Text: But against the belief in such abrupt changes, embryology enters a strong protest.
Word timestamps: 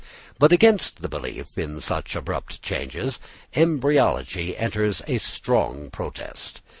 But 0.39 0.51
against 0.51 1.03
the 1.03 1.07
belief 1.09 1.59
in 1.59 1.79
such 1.79 2.15
abrupt 2.15 2.63
changes, 2.63 3.19
embryology 3.53 4.57
enters 4.57 5.03
a 5.05 5.19
strong 5.19 5.91
protest. 5.91 6.61